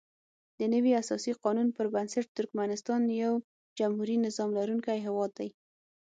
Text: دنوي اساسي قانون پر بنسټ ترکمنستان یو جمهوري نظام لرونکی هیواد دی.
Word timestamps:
دنوي 0.59 0.91
اساسي 1.01 1.31
قانون 1.43 1.67
پر 1.75 1.85
بنسټ 1.93 2.25
ترکمنستان 2.37 3.01
یو 3.23 3.33
جمهوري 3.77 4.15
نظام 4.25 4.49
لرونکی 4.57 4.97
هیواد 5.07 5.31
دی. 5.39 5.49